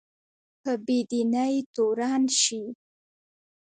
[0.61, 2.61] په بې دینۍ تورن شي